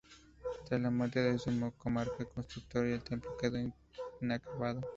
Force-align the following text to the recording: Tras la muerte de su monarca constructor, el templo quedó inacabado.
Tras 0.67 0.81
la 0.81 0.89
muerte 0.89 1.19
de 1.21 1.37
su 1.37 1.51
monarca 1.51 2.25
constructor, 2.25 2.87
el 2.87 3.03
templo 3.03 3.37
quedó 3.39 3.59
inacabado. 4.19 4.81